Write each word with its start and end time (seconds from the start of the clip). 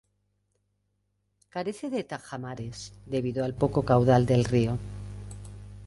Carece 1.49 1.91
de 1.91 2.03
tajamares 2.03 2.91
debido 3.05 3.45
al 3.45 3.53
poco 3.53 3.85
caudal 3.85 4.25
del 4.25 4.45
río. 4.45 4.79